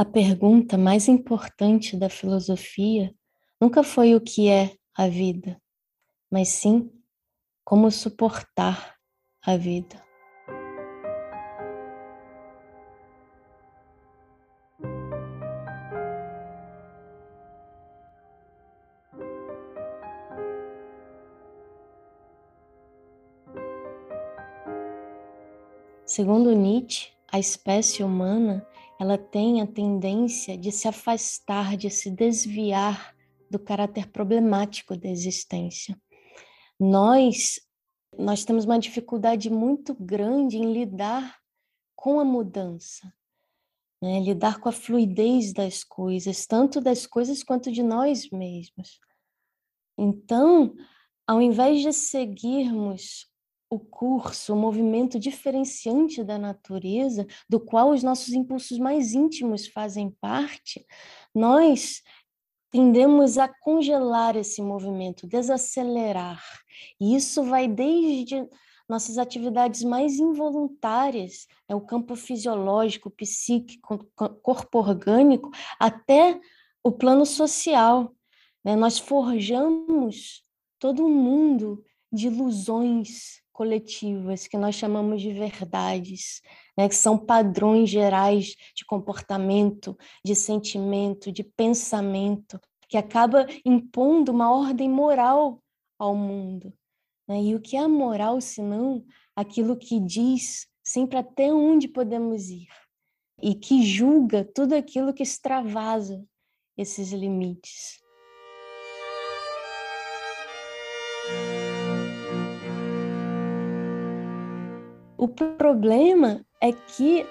[0.00, 3.12] A pergunta mais importante da filosofia
[3.60, 5.60] nunca foi o que é a vida,
[6.30, 6.88] mas sim
[7.64, 8.94] como suportar
[9.44, 10.00] a vida.
[26.06, 28.64] Segundo Nietzsche, a espécie humana
[28.98, 33.14] ela tem a tendência de se afastar, de se desviar
[33.50, 35.98] do caráter problemático da existência.
[36.78, 37.60] Nós
[38.16, 41.38] nós temos uma dificuldade muito grande em lidar
[41.94, 43.12] com a mudança,
[44.02, 44.20] né?
[44.20, 48.98] lidar com a fluidez das coisas, tanto das coisas quanto de nós mesmos.
[49.96, 50.74] Então,
[51.26, 53.27] ao invés de seguirmos
[53.70, 60.10] o curso, o movimento diferenciante da natureza, do qual os nossos impulsos mais íntimos fazem
[60.20, 60.86] parte,
[61.34, 62.02] nós
[62.70, 66.42] tendemos a congelar esse movimento, desacelerar.
[67.00, 68.46] E isso vai desde
[68.88, 74.10] nossas atividades mais involuntárias, é o campo fisiológico, psíquico,
[74.42, 76.40] corpo orgânico, até
[76.82, 78.14] o plano social.
[78.64, 78.74] Né?
[78.74, 80.42] Nós forjamos
[80.78, 86.40] todo um mundo de ilusões coletivas que nós chamamos de verdades,
[86.76, 94.48] né, que são padrões gerais de comportamento, de sentimento, de pensamento, que acaba impondo uma
[94.56, 95.60] ordem moral
[95.98, 96.72] ao mundo.
[97.26, 97.42] Né?
[97.42, 102.68] E o que é a moral, senão aquilo que diz sempre até onde podemos ir
[103.42, 106.24] e que julga tudo aquilo que extravasa
[106.76, 107.98] esses limites.
[115.18, 117.26] O problema é que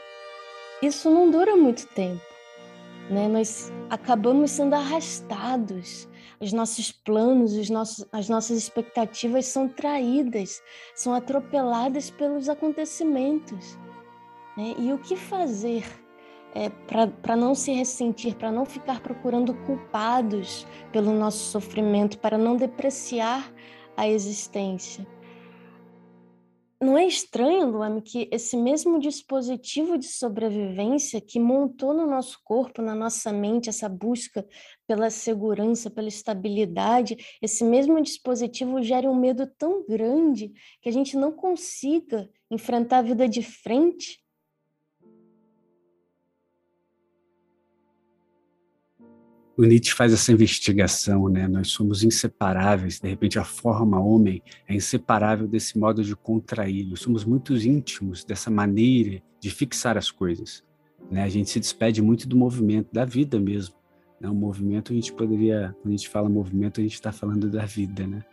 [0.82, 2.22] isso não dura muito tempo.
[3.10, 3.30] Né?
[3.30, 6.06] Nós acabamos sendo arrastados,
[6.38, 10.62] os nossos planos, os nossos, as nossas expectativas são traídas,
[10.94, 13.80] são atropeladas pelos acontecimentos.
[14.58, 14.76] Né?
[14.78, 15.86] E o que fazer
[16.54, 22.58] é, para não se ressentir, para não ficar procurando culpados pelo nosso sofrimento, para não
[22.58, 23.50] depreciar
[23.96, 25.08] a existência?
[26.80, 32.84] Não é estranho, Luame, que esse mesmo dispositivo de sobrevivência que montou no nosso corpo,
[32.84, 34.46] na nossa mente, essa busca
[34.86, 41.18] pela segurança, pela estabilidade, esse mesmo dispositivo gere um medo tão grande que a gente
[41.18, 44.20] não consiga enfrentar a vida de frente
[49.58, 51.48] o Nietzsche faz essa investigação, né?
[51.48, 56.86] Nós somos inseparáveis, de repente a forma homem é inseparável desse modo de contrair.
[56.86, 60.64] Nós somos muito íntimos dessa maneira de fixar as coisas,
[61.10, 61.24] né?
[61.24, 63.74] A gente se despede muito do movimento, da vida mesmo.
[64.22, 64.30] Né?
[64.30, 67.66] O movimento a gente poderia, quando a gente fala movimento, a gente está falando da
[67.66, 68.24] vida, né?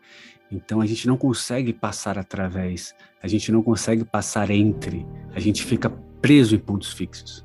[0.53, 5.65] Então a gente não consegue passar através, a gente não consegue passar entre, a gente
[5.65, 5.89] fica
[6.21, 7.43] preso em pontos fixos.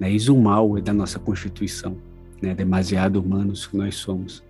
[0.00, 0.10] Né?
[0.10, 2.07] Isso o mal é da nossa constituição
[2.40, 4.42] né, demasiado humanos que nós somos.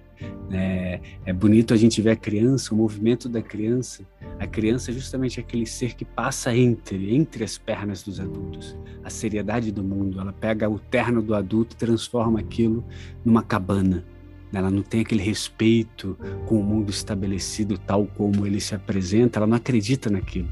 [0.51, 4.05] É, é, bonito a gente ver a criança, o movimento da criança.
[4.39, 8.77] A criança é justamente aquele ser que passa entre, entre as pernas dos adultos.
[9.05, 12.85] A seriedade do mundo, ela pega o terno do adulto e transforma aquilo
[13.25, 14.05] numa cabana.
[14.53, 19.47] Ela não tem aquele respeito com o mundo estabelecido tal como ele se apresenta, ela
[19.47, 20.49] não acredita naquilo.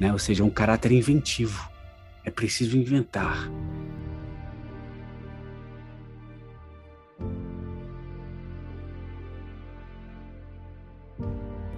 [0.00, 0.12] Né?
[0.12, 1.70] Ou seja, é um caráter inventivo.
[2.24, 3.48] É preciso inventar.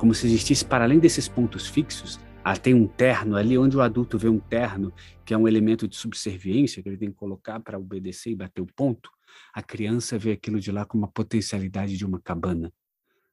[0.09, 3.83] Como se existisse para além desses pontos fixos, ah, tem um terno ali, onde o
[3.83, 4.91] adulto vê um terno,
[5.23, 8.63] que é um elemento de subserviência que ele tem que colocar para obedecer e bater
[8.63, 9.11] o ponto,
[9.53, 12.73] a criança vê aquilo de lá como uma potencialidade de uma cabana.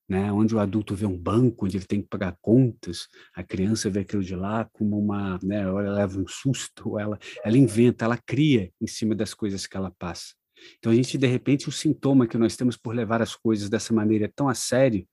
[0.06, 0.30] Né?
[0.34, 4.02] Onde o adulto vê um banco onde ele tem que pagar contas, a criança vê
[4.02, 8.70] aquilo de lá como uma, né, ela leva um susto, ela, ela inventa, ela cria
[8.82, 10.34] em cima das coisas que ela passa.
[10.78, 13.94] Então a gente de repente o sintoma que nós temos por levar as coisas dessa
[13.94, 15.08] maneira tão a sério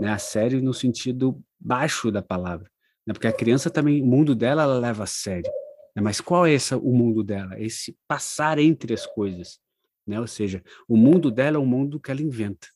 [0.00, 0.10] né?
[0.10, 2.70] A sério no sentido baixo da palavra,
[3.06, 3.12] né?
[3.12, 5.50] Porque a criança também, o mundo dela, ela leva a sério.
[5.94, 6.02] Né?
[6.02, 7.58] Mas qual é o mundo dela?
[7.60, 9.58] Esse passar entre as coisas,
[10.06, 10.20] né?
[10.20, 12.68] Ou seja, o mundo dela é um mundo que ela inventa,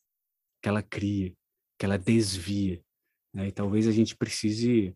[0.62, 1.32] que ela cria,
[1.78, 2.81] que ela desvia.
[3.32, 3.49] Né?
[3.49, 4.94] E talvez a gente precise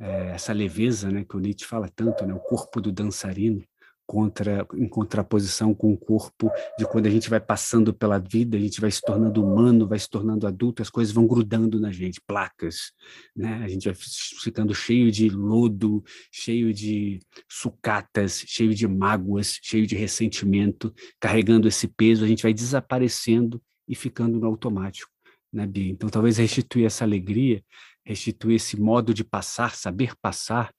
[0.00, 1.24] é, essa leveza, né?
[1.24, 2.34] Que o Nietzsche fala tanto, né?
[2.34, 3.62] O corpo do dançarino,
[4.08, 8.60] contra, em contraposição com o corpo de quando a gente vai passando pela vida, a
[8.60, 12.18] gente vai se tornando humano, vai se tornando adulto, as coisas vão grudando na gente,
[12.26, 12.90] placas,
[13.36, 13.60] né?
[13.62, 16.02] A gente vai ficando cheio de lodo,
[16.32, 20.90] cheio de sucatas, cheio de mágoas, cheio de ressentimento,
[21.20, 25.10] carregando esse peso, a gente vai desaparecendo e ficando no automático,
[25.52, 25.90] né, Bia?
[25.90, 27.62] Então, talvez restituir essa alegria,
[28.06, 30.72] restituir esse modo de passar, saber passar,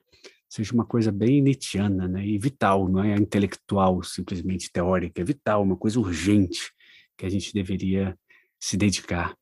[0.49, 2.25] seja uma coisa bem nietzschiana, né?
[2.25, 6.73] E vital, não é intelectual, simplesmente teórica, é vital, uma coisa urgente
[7.15, 8.17] que a gente deveria
[8.59, 9.37] se dedicar.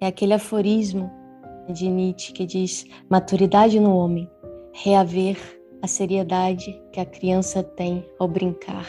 [0.00, 1.10] É aquele aforismo
[1.72, 4.30] de Nietzsche que diz: maturidade no homem,
[4.72, 8.88] reaver a seriedade que a criança tem ao brincar.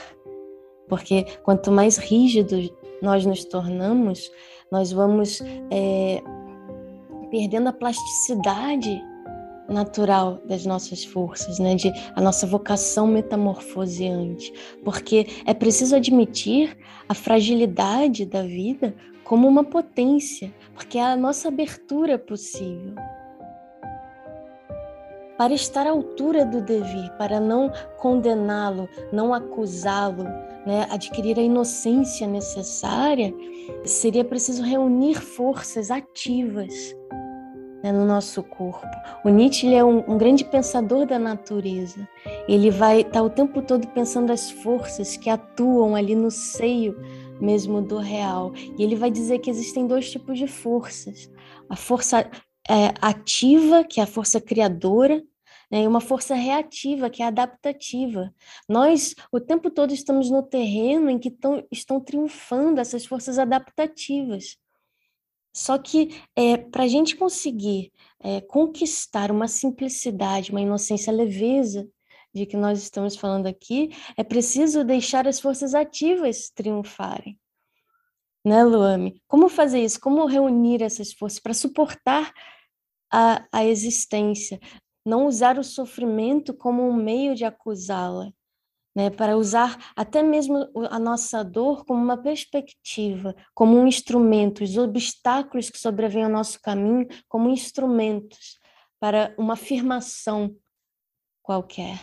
[0.88, 2.72] Porque quanto mais rígidos
[3.02, 4.32] nós nos tornamos,
[4.72, 5.42] nós vamos
[5.72, 6.22] é,
[7.30, 9.02] perdendo a plasticidade
[9.70, 11.76] natural das nossas forças, né?
[11.76, 14.52] De a nossa vocação metamorfoseante,
[14.84, 16.76] porque é preciso admitir
[17.08, 22.96] a fragilidade da vida como uma potência, porque é a nossa abertura possível
[25.40, 30.26] para estar à altura do dever, para não condená-lo, não acusá-lo,
[30.66, 33.34] né, adquirir a inocência necessária,
[33.86, 36.94] seria preciso reunir forças ativas
[37.82, 38.86] né, no nosso corpo.
[39.24, 42.06] O Nietzsche é um, um, grande pensador da natureza.
[42.46, 47.00] Ele vai estar tá o tempo todo pensando as forças que atuam ali no seio
[47.40, 48.52] mesmo do real.
[48.78, 51.32] E ele vai dizer que existem dois tipos de forças:
[51.70, 52.30] a força
[52.70, 55.24] é, ativa, que é a força criadora,
[55.72, 58.34] né, e uma força reativa, que é adaptativa.
[58.68, 64.58] Nós, o tempo todo, estamos no terreno em que tão, estão triunfando essas forças adaptativas.
[65.54, 71.88] Só que é, para a gente conseguir é, conquistar uma simplicidade, uma inocência, leveza
[72.34, 77.40] de que nós estamos falando aqui, é preciso deixar as forças ativas triunfarem.
[78.46, 79.22] Né, Luame?
[79.28, 80.00] Como fazer isso?
[80.00, 82.32] Como reunir essas forças para suportar
[83.12, 84.60] a, a existência?
[85.06, 88.32] não usar o sofrimento como um meio de acusá-la,
[88.96, 89.10] né?
[89.10, 95.70] para usar até mesmo a nossa dor como uma perspectiva, como um instrumento, os obstáculos
[95.70, 98.60] que sobrevêm ao nosso caminho como instrumentos
[99.00, 100.56] para uma afirmação
[101.42, 102.00] qualquer.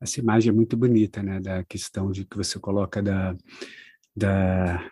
[0.00, 3.34] Essa imagem é muito bonita, né, da questão de que você coloca da,
[4.14, 4.90] da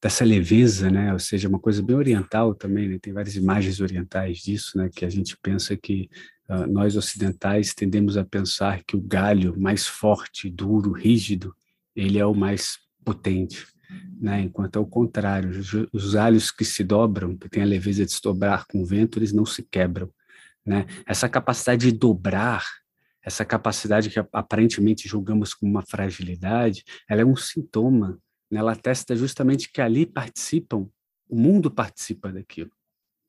[0.00, 1.12] dessa leveza, né?
[1.12, 2.98] Ou seja, uma coisa bem oriental também, né?
[3.00, 4.88] Tem várias imagens orientais disso, né?
[4.94, 6.08] Que a gente pensa que
[6.48, 11.54] uh, nós ocidentais tendemos a pensar que o galho mais forte, duro, rígido,
[11.94, 13.66] ele é o mais potente,
[14.18, 14.40] né?
[14.40, 18.22] Enquanto ao contrário, os, os galhos que se dobram, que têm a leveza de se
[18.22, 20.10] dobrar com o vento, eles não se quebram,
[20.64, 20.86] né?
[21.06, 22.64] Essa capacidade de dobrar
[23.22, 28.18] essa capacidade que aparentemente julgamos como uma fragilidade, ela é um sintoma
[28.56, 30.88] ela atesta justamente que ali participam,
[31.28, 32.70] o mundo participa daquilo.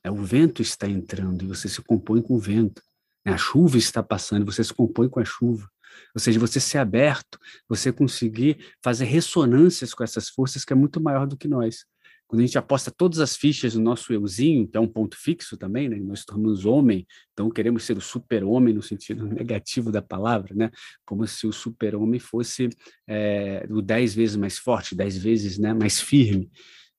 [0.04, 2.82] É, o vento está entrando e você se compõe com o vento.
[3.24, 5.70] Né, a chuva está passando e você se compõe com a chuva.
[6.16, 7.38] Ou seja, você ser aberto,
[7.68, 11.86] você conseguir fazer ressonâncias com essas forças que é muito maior do que nós.
[12.32, 15.58] Quando a gente aposta todas as fichas no nosso euzinho, que é um ponto fixo
[15.58, 15.98] também, né?
[15.98, 20.72] Nós tornamos homem, então queremos ser o super-homem no sentido negativo da palavra, né?
[21.06, 22.70] Como se o super-homem fosse
[23.06, 26.50] é, o dez vezes mais forte, dez vezes né, mais firme.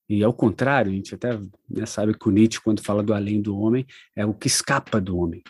[0.07, 3.41] E ao contrário, a gente até né, sabe que o Nietzsche, quando fala do além
[3.41, 5.43] do homem, é o que escapa do homem.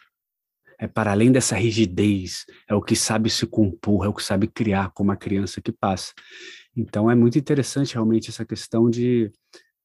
[0.79, 4.47] É para além dessa rigidez, é o que sabe se compor, é o que sabe
[4.47, 6.13] criar, como a criança que passa.
[6.77, 9.31] Então é muito interessante realmente essa questão de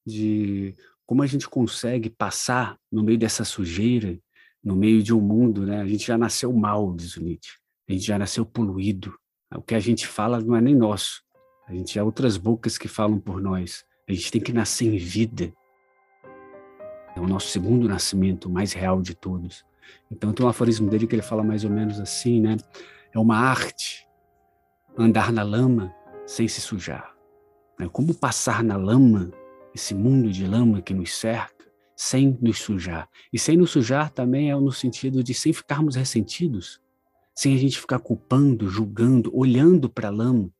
[0.08, 0.74] de
[1.06, 4.18] como a gente consegue passar no meio dessa sujeira,
[4.64, 5.82] no meio de um mundo, né?
[5.82, 7.58] A gente já nasceu mal, diz o Nietzsche.
[7.90, 9.14] A gente já nasceu poluído.
[9.54, 11.22] O que a gente fala não é nem nosso.
[11.68, 13.86] A gente é outras bocas que falam por nós.
[14.08, 15.54] A gente tem que nascer em vida.
[17.16, 19.66] É o nosso segundo nascimento, o mais real de todos.
[20.12, 22.58] Então tem um aforismo dele que ele fala mais ou menos assim, né?
[23.14, 24.06] É uma arte
[24.98, 25.94] andar na lama
[26.26, 27.14] sem se sujar.
[27.80, 27.90] Né?
[27.92, 29.32] Como passar na lama
[29.77, 33.07] esse mundo de lama que nos cerca, sem nos sujar.
[33.31, 36.81] E sem nos sujar também é no sentido de sem ficarmos ressentidos,
[37.36, 40.51] sem a gente ficar culpando, julgando, olhando para a lama,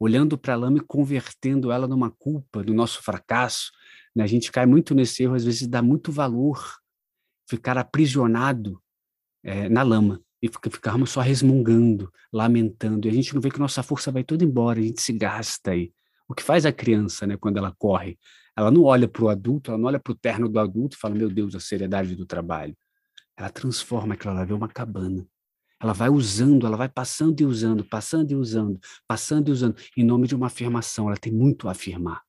[0.00, 3.70] olhando para a lama e convertendo ela numa culpa do nosso fracasso.
[4.16, 4.24] Né?
[4.24, 6.78] A gente cai muito nesse erro, às vezes dá muito valor
[7.46, 8.82] ficar aprisionado
[9.44, 13.06] é, na lama e ficarmos só resmungando, lamentando.
[13.06, 15.72] E a gente não vê que nossa força vai toda embora, a gente se gasta
[15.72, 15.92] aí
[16.28, 18.18] O que faz a criança, né, quando ela corre?
[18.54, 21.00] Ela não olha para o adulto, ela não olha para o terno do adulto e
[21.00, 22.76] fala, meu Deus, a seriedade do trabalho.
[23.34, 25.26] Ela transforma aquilo, ela vê uma cabana.
[25.80, 30.04] Ela vai usando, ela vai passando e usando, passando e usando, passando e usando, em
[30.04, 31.06] nome de uma afirmação.
[31.06, 32.22] Ela tem muito a afirmar.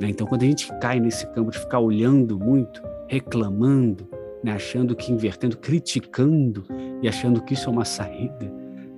[0.00, 0.10] Né?
[0.10, 4.08] Então, quando a gente cai nesse campo de ficar olhando muito, reclamando,
[4.44, 4.52] né?
[4.52, 6.66] achando que invertendo, criticando
[7.02, 8.44] e achando que isso é uma saída,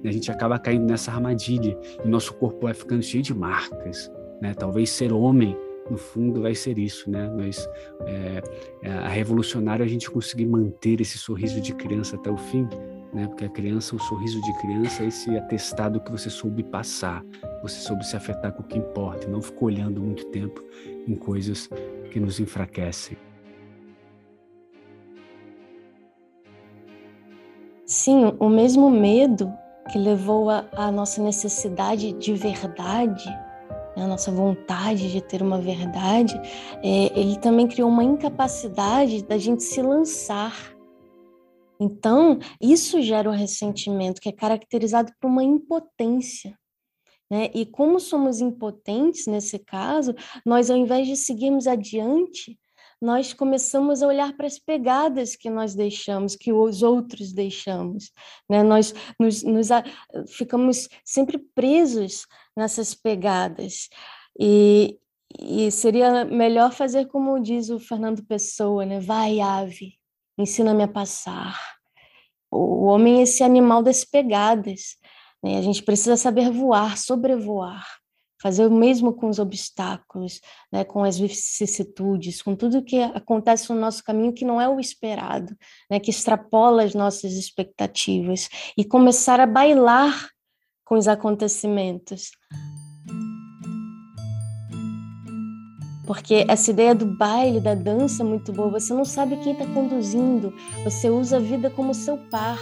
[0.02, 0.10] né?
[0.10, 4.10] a gente acaba caindo nessa armadilha e nosso corpo vai ficando cheio de marcas.
[4.42, 4.52] Né?
[4.52, 5.56] Talvez ser homem,
[5.88, 7.32] no fundo, vai ser isso, né?
[7.36, 7.68] Mas
[8.06, 8.42] é,
[8.82, 12.68] é, a revolucionária é a gente conseguir manter esse sorriso de criança até o fim,
[13.14, 13.28] né?
[13.28, 17.24] Porque a criança, o sorriso de criança é esse atestado que você soube passar,
[17.62, 20.60] você soube se afetar com o que importa, não ficou olhando muito tempo
[21.06, 21.70] em coisas
[22.10, 23.16] que nos enfraquecem.
[28.06, 29.52] Sim, o mesmo medo
[29.90, 33.28] que levou a, nossa necessidade de verdade,
[33.96, 36.40] né, a nossa vontade de ter uma verdade,
[36.84, 40.54] é, ele também criou uma incapacidade da gente se lançar.
[41.80, 46.56] Então, isso gera um ressentimento que é caracterizado por uma impotência.
[47.28, 47.50] Né?
[47.52, 50.14] E como somos impotentes nesse caso,
[50.46, 52.56] nós, ao invés de seguirmos adiante,
[53.00, 58.10] nós começamos a olhar para as pegadas que nós deixamos, que os outros deixamos.
[58.48, 58.62] Né?
[58.62, 59.84] Nós nos, nos a,
[60.28, 62.26] ficamos sempre presos
[62.56, 63.88] nessas pegadas.
[64.38, 64.98] E,
[65.38, 69.00] e seria melhor fazer como diz o Fernando Pessoa, né?
[69.00, 69.94] Vai, ave,
[70.38, 71.58] ensina-me a passar.
[72.50, 74.96] O homem é esse animal das pegadas.
[75.42, 75.58] Né?
[75.58, 77.84] A gente precisa saber voar, sobrevoar,
[78.46, 80.84] fazer o mesmo com os obstáculos, né?
[80.84, 85.52] com as vicissitudes, com tudo que acontece no nosso caminho que não é o esperado,
[85.90, 85.98] né?
[85.98, 88.48] que extrapola as nossas expectativas,
[88.78, 90.30] e começar a bailar
[90.84, 92.30] com os acontecimentos.
[96.06, 98.70] Porque essa ideia do baile, da dança é muito boa.
[98.70, 102.60] Você não sabe quem está conduzindo, você usa a vida como seu par.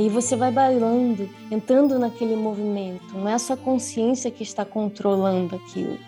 [0.00, 3.12] Aí você vai bailando, entrando naquele movimento.
[3.12, 5.98] Não é a sua consciência que está controlando aquilo.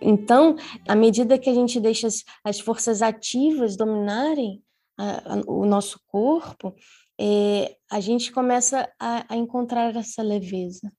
[0.00, 0.54] Então,
[0.86, 4.62] à medida que a gente deixa as, as forças ativas dominarem
[4.96, 6.76] a, a, o nosso corpo,
[7.20, 10.92] é, a gente começa a, a, encontrar essa leveza.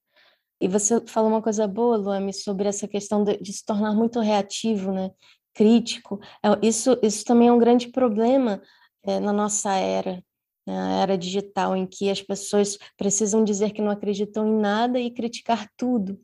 [0.59, 4.19] E você falou uma coisa boa, Luame, sobre essa questão de, de se tornar muito
[4.19, 5.09] reativo, né?
[5.53, 6.19] Crítico.
[6.43, 8.61] É, isso, isso também é um grande problema
[9.03, 10.23] é, na nossa era,
[10.65, 15.11] na era digital, em que as pessoas precisam dizer que não acreditam em nada e
[15.11, 16.19] criticar tudo.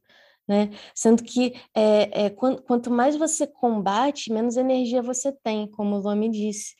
[0.47, 0.71] Né?
[0.95, 6.01] Sendo que é, é, quanto, quanto mais você combate, menos energia você tem, como o
[6.01, 6.75] Lome disse.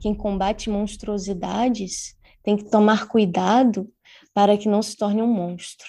[0.00, 3.92] Quem combate monstruosidades tem que tomar cuidado
[4.32, 5.88] para que não se torne um monstro.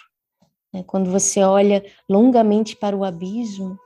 [0.74, 0.83] Né?
[0.83, 3.79] Quando você olha longamente para o abismo,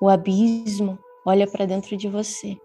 [0.00, 2.56] o abismo olha para dentro de você.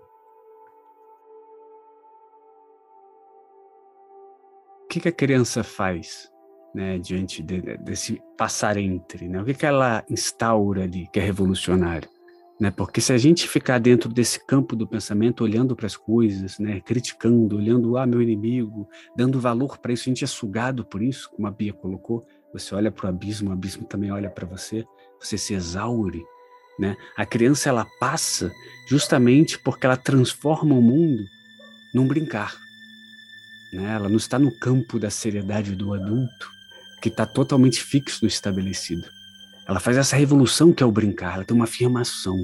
[4.83, 6.31] O que, que a criança faz
[6.73, 9.27] né, diante de, desse passar entre?
[9.27, 9.41] Né?
[9.41, 12.07] O que, que ela instaura ali que é revolucionário?
[12.59, 12.69] Né?
[12.69, 16.79] Porque se a gente ficar dentro desse campo do pensamento, olhando para as coisas, né?
[16.81, 18.87] criticando, olhando, ah, meu inimigo,
[19.17, 22.23] dando valor para isso, a gente é sugado por isso, como a Bia colocou.
[22.53, 24.85] Você olha para o abismo, o abismo também olha para você,
[25.19, 26.23] você se exaure
[26.77, 26.97] né?
[27.15, 28.51] A criança ela passa
[28.87, 31.25] justamente porque ela transforma o mundo
[31.93, 32.55] num brincar.
[33.71, 33.93] Né?
[33.93, 36.51] Ela não está no campo da seriedade do adulto,
[37.01, 39.07] que está totalmente fixo no estabelecido.
[39.67, 42.43] Ela faz essa revolução que é o brincar, ela tem uma afirmação,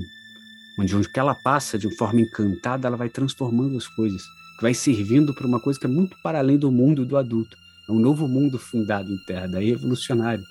[0.78, 4.22] onde onde que ela passa de forma encantada, ela vai transformando as coisas,
[4.62, 7.58] vai servindo para uma coisa que é muito para além do mundo do adulto.
[7.88, 10.44] É um novo mundo fundado em terra, daí revolucionário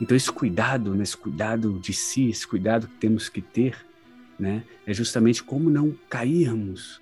[0.00, 3.86] Então esse cuidado, né, esse cuidado de si, esse cuidado que temos que ter,
[4.38, 7.00] né, é justamente como não cairmos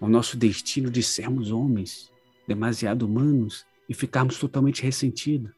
[0.00, 2.12] ao nosso destino de sermos homens
[2.46, 5.50] demasiado humanos e ficarmos totalmente ressentidos.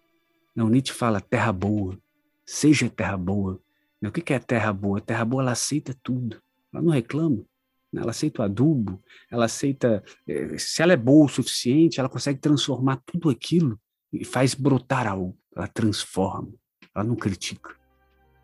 [0.54, 1.99] Não, Nietzsche fala terra boa,
[2.45, 3.61] seja terra boa.
[4.02, 5.00] O que é terra boa?
[5.00, 6.40] Terra boa ela aceita tudo,
[6.73, 7.45] ela não reclama.
[7.92, 8.00] Né?
[8.00, 10.02] Ela aceita o adubo, ela aceita.
[10.26, 13.78] Eh, se ela é boa o suficiente, ela consegue transformar tudo aquilo
[14.12, 15.37] e faz brotar algo.
[15.54, 16.52] Ela transforma
[16.94, 17.75] ela não critica.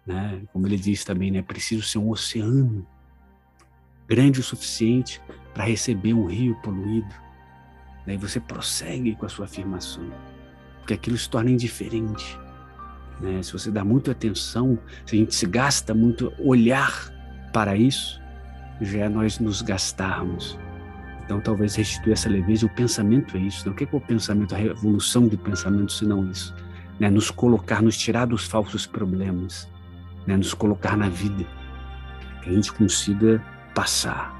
[0.06, 0.42] Né?
[0.52, 1.42] Como ele diz também, né?
[1.42, 2.86] preciso ser um oceano
[4.06, 5.20] grande o suficiente
[5.52, 7.14] para receber um rio poluído.
[8.06, 10.12] Daí você prossegue com a sua afirmação,
[10.78, 12.38] porque aquilo se torna indiferente.
[13.20, 13.42] Né?
[13.42, 17.10] Se você dá muita atenção, se a gente se gasta muito olhar
[17.52, 18.20] para isso,
[18.80, 20.58] já é nós nos gastarmos.
[21.24, 22.66] Então, talvez restituir essa leveza.
[22.66, 23.66] O pensamento é isso.
[23.66, 23.72] Né?
[23.72, 24.54] O que é, o pensamento?
[24.54, 26.54] A revolução do pensamento, se não isso.
[26.98, 27.10] Né?
[27.10, 29.68] Nos colocar, nos tirar dos falsos problemas,
[30.26, 30.36] né?
[30.36, 31.44] nos colocar na vida.
[32.42, 33.42] Que a gente consiga
[33.74, 34.32] passar,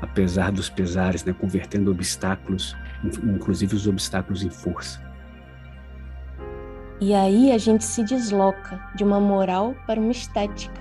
[0.00, 1.32] apesar dos pesares, né?
[1.32, 2.76] convertendo obstáculos,
[3.22, 5.02] inclusive os obstáculos em força.
[7.00, 10.80] E aí a gente se desloca de uma moral para uma estética.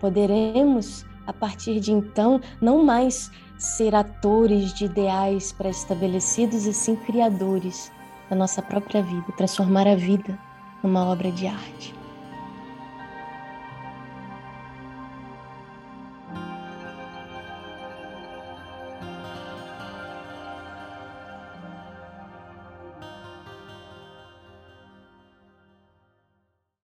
[0.00, 7.90] Poderemos, a partir de então, não mais ser atores de ideais pré-estabelecidos e sim criadores
[8.28, 10.38] da nossa própria vida, transformar a vida
[10.82, 11.95] numa obra de arte.